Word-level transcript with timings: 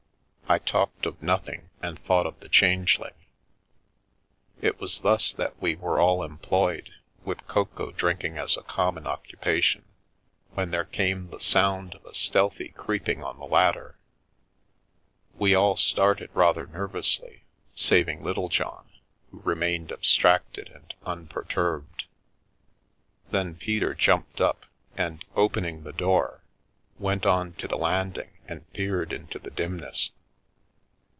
I 0.51 0.59
talked 0.59 1.05
of 1.05 1.23
nothing 1.23 1.69
and 1.81 1.97
thought 1.97 2.25
of 2.25 2.41
the 2.41 2.49
Changeling. 2.49 3.13
It 4.61 4.81
was 4.81 4.99
thus 4.99 5.31
that 5.31 5.57
we 5.61 5.77
were 5.77 5.97
all 5.97 6.23
employed, 6.25 6.93
with 7.23 7.47
cocoa 7.47 7.93
drinking 7.93 8.37
as 8.37 8.57
a 8.57 8.61
common 8.63 9.07
occupation, 9.07 9.85
when 10.53 10.71
there 10.71 10.83
came 10.83 11.29
the 11.29 11.39
sound 11.39 11.95
of 11.95 12.03
a 12.05 12.13
stealthy 12.13 12.67
creeping 12.67 13.23
on 13.23 13.39
the 13.39 13.45
ladder. 13.45 13.97
We 15.35 15.55
all 15.55 15.77
started 15.77 16.29
rather 16.33 16.67
nervously, 16.67 17.43
saving 17.73 18.21
Littlejohn, 18.21 18.89
who 19.31 19.39
remained 19.39 19.89
abstracted 19.89 20.67
and 20.67 20.93
unper 21.05 21.47
turbed. 21.47 22.03
Then 23.29 23.55
Peter 23.55 23.93
jumped 23.93 24.41
up 24.41 24.65
and, 24.97 25.23
opening 25.33 25.83
the 25.83 25.93
door, 25.93 26.41
went 26.99 27.25
on 27.25 27.53
to 27.53 27.69
the 27.69 27.77
landing 27.77 28.31
and 28.49 28.69
peered 28.73 29.13
into 29.13 29.39
the 29.39 29.49
dimness. 29.51 30.11